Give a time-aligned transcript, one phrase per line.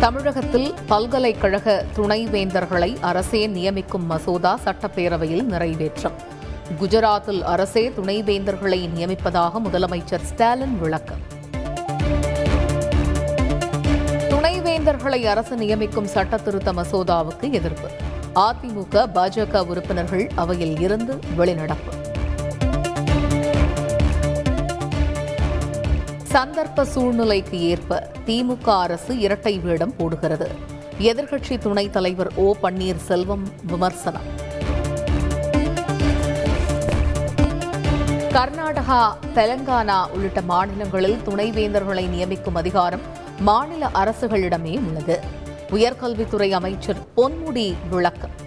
[0.00, 6.12] தமிழகத்தில் பல்கலைக்கழக துணைவேந்தர்களை அரசே நியமிக்கும் மசோதா சட்டப்பேரவையில் நிறைவேற்றம்.
[6.80, 11.18] குஜராத்தில் அரசே துணைவேந்தர்களை நியமிப்பதாக முதலமைச்சர் ஸ்டாலின் விளக்கம்.
[14.28, 17.88] துணைவேந்தர்களை அரசு நியமிக்கும் சட்ட திருத்த மசோதாவுக்கு எதிர்ப்பு.
[18.34, 22.14] அதிமுக பாஜக உறுப்பினர்கள் அவையில் இருந்து வெளிநடப்பு.
[26.36, 30.50] சந்தர்ப்ப சூழ்நிலைக்கு ஏற்ப திமுக அரசு இரட்டை வேடம் போடுகிறது.
[30.98, 34.22] எதிர்க்கட்சி துணைத் தலைவர் ஓ பன்னீர்செல்வம் விமர்சனம்.
[38.28, 43.00] கர்நாடகா தெலங்கானா உள்ளிட்ட மாநிலங்களில் துணைவேந்தர்களை நியமிக்கும் அதிகாரம்
[43.38, 45.20] மாநில அரசுகளிடமே உள்ளது.
[45.70, 48.45] உயர்கல்வித்துறை அமைச்சர் பொன்முடி விளக்கம்.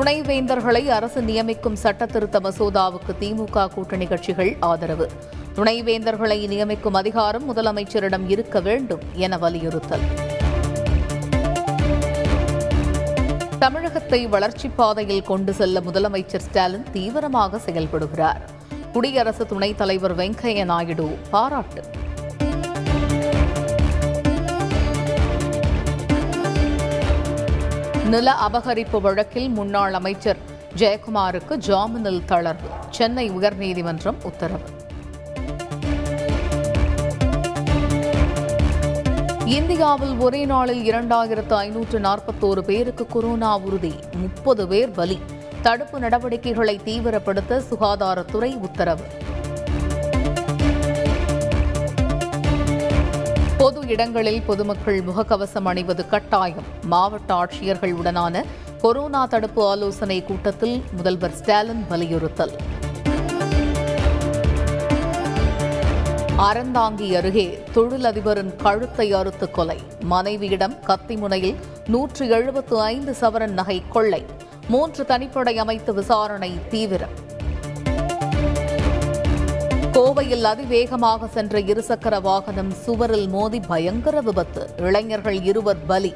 [0.00, 5.10] துணைவேந்தர்களை அரசு நியமிக்கும் சட்ட திருத்த மசோதாவுக்கு திமுக கூட்டணி கட்சிகள் ஆதரவு.
[5.56, 10.00] துணைவேந்தர்களை நியமிக்கும் அதிகாரம் முதலமைச்சரிடம் இருக்க வேண்டும் என வலியுறுத்தல்.
[13.58, 18.40] தமிழகத்தை வளர்ச்சிப் பாதையில் கொண்டு செல்ல முதலமைச்சர் ஸ்டாலின் தீவிரமாக செயல்படுகிறார்.
[18.92, 21.84] குடியரசு துணைத் தலைவர் வெங்கையா நாயுடு பாராட்டு.
[28.10, 30.36] நில அபகரிப்பு வழக்கில் முன்னாள் அமைச்சர்
[30.76, 32.68] ஜெயக்குமாருக்கு ஜாமீனில் தளர்வு.
[32.90, 34.62] சென்னை உயர்நீதிமன்றம் உத்தரவு.
[39.44, 43.94] இந்தியாவில் ஒரே நாளில் இரண்டாயிரத்து ஐநூற்று நாற்பத்தோரு பேருக்கு கொரோனா உறுதி.
[44.14, 45.18] முப்பது பேர் பலி.
[45.62, 49.02] தடுப்பு நடவடிக்கைகளை தீவிரப்படுத்த சுகாதாரத்துறை உத்தரவு.
[53.60, 56.64] பொது இடங்களில் பொதுமக்கள் முகக்கவசம் அணிவது கட்டாயம்.
[56.82, 58.44] மாவட்ட ஆட்சியர்கள் உடனான
[58.80, 62.52] கொரோனா தடுப்பு ஆலோசனை கூட்டத்தில் முதல்வர் ஸ்டாலின் வலியுறுத்தல்.
[66.38, 69.78] அறந்தாங்கி அருகே தொழிலதிபரின் கழுத்தை அறுத்து கொலை.
[70.00, 74.24] மனைவியிடம் கத்தி முனையில் நூற்று எழுபத்து ஐந்து சவரன் நகை கொள்ளை.
[74.68, 77.28] மூன்று தனிப்படை அமைத்து விசாரணை தீவிரம்.
[80.10, 84.70] கோவையில் அதிவேகமாக சென்ற இருசக்கர வாகனம் சுவரில் மோதி பயங்கர விபத்து.
[84.76, 86.14] இளைஞர்கள் இருவர் பலி.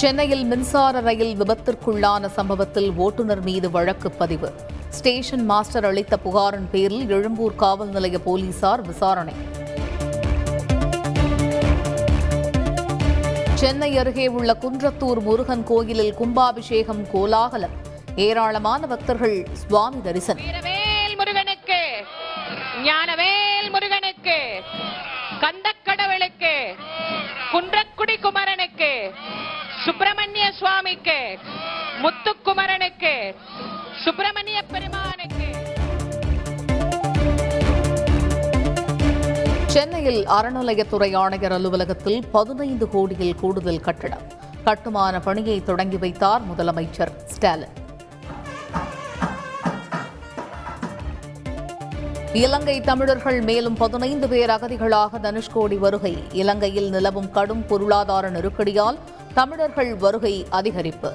[0.00, 4.52] சென்னையில் மின்சார ரயில் விபத்திற்குள்ளான சம்பவத்தில் ஓட்டுநர் மீது வழக்கு பதிவு.
[4.88, 9.34] ஸ்டேஷன் மாஸ்டர் அளித்த புகாரின் பேரில் எழும்பூர் காவல் நிலைய போலீசார் விசாரணை.
[13.54, 17.74] சென்னை அருகே உள்ள குன்றத்தூர் முருகன் கோயிலில் கும்பாபிஷேகம் கோலாகலம்.
[18.16, 20.44] ஏராளமான பக்தர்கள் சுவாமி தரிசனம்.
[21.16, 21.80] முருகனுக்கு
[22.84, 24.38] ஞானவேல் முருகனுக்கு
[25.42, 26.54] கந்தக்கடவுளுக்கு
[27.52, 28.92] குன்றக்குடி குமரனுக்கு
[29.84, 31.18] சுப்பிரமணிய சுவாமிக்கு
[32.02, 33.12] முத்துக்குமரனுக்கு
[34.04, 35.48] சுப்பிரமணிய பெருமானுக்கு.
[39.66, 44.24] சென்னையில் அறநிலையத்துறை ஆணையர் அலுவலகத்தில் பதினைந்து கோடியில் கூடுதல் கட்டடம்.
[44.64, 47.76] கட்டுமான பணியை தொடங்கி வைத்தார் முதலமைச்சர் ஸ்டாலின்.
[52.32, 56.22] இலங்கை தமிழர்கள் மேலும் பதினைந்து பேர் அகதிகளாக தனுஷ்கோடி வருகை.
[56.32, 58.98] இலங்கையில் நிலவும் கடும் பொருளாதார நெருக்கடியால்
[59.34, 61.12] தமிழர்கள் வருகை அதிகரிப்பு.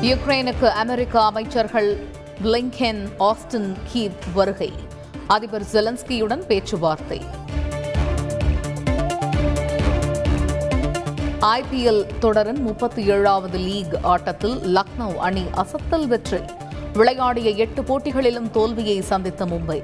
[0.00, 2.06] யுக்ரைனுக்கு அமெரிக்க அமைச்சர்கள்
[2.42, 4.72] பிளிங்கென் ஆஸ்டின் கீவ் வருகை.
[5.26, 7.24] அதிபர் ஜெலன்ஸ்கியுடன் பேச்சுவார்த்தை.
[11.40, 16.38] ஐபிஎல் தொடரின் முப்பத்தி ஏழாவது லீக் ஆட்டத்தில் லக்னோ அணி அசத்தல் வெற்றி.
[16.92, 19.82] விளையாடிய எட்டு போட்டிகளிலும் தோல்வியை சந்தித்த மும்பை.